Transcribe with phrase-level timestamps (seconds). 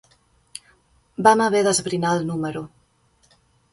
[1.29, 2.65] Vam haver d'esbrinar el número.